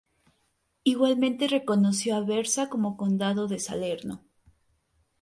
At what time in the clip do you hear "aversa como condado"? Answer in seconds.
2.15-3.47